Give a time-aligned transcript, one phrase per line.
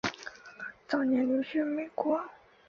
[0.87, 2.19] 早年留学美国。